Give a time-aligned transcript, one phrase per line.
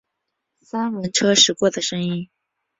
[0.63, 2.27] 三轮车驶过的声音